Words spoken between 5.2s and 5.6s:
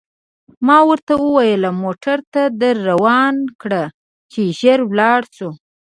شو.